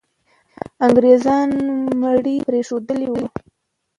انګریزان 0.85 1.49
مړي 2.01 2.35
پرېښودلي 2.47 3.07
وو. 3.11 3.25